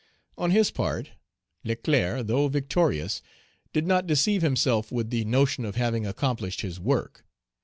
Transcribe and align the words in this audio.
On 0.35 0.49
his 0.49 0.71
part, 0.71 1.11
Leclerc, 1.63 2.25
though 2.25 2.47
victorious, 2.47 3.21
did 3.71 3.85
not 3.85 4.07
deceive 4.07 4.41
himself 4.41 4.91
with 4.91 5.11
the 5.11 5.25
notion 5.25 5.63
of 5.63 5.75
having 5.75 6.07
accomplished 6.07 6.61
his 6.61 6.79
work. 6.79 7.23